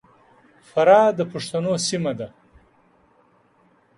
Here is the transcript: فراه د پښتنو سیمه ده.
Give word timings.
فراه 0.69 1.07
د 1.17 1.19
پښتنو 1.31 1.73
سیمه 1.87 2.13
ده. 2.19 2.27